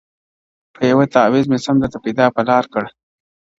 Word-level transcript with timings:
•په 0.75 0.81
یوه 0.91 1.05
تعویذ 1.13 1.45
مي 1.51 1.59
سم 1.65 1.75
درته 1.81 1.97
پر 2.35 2.43
لار 2.49 2.65
کړ- 2.73 2.83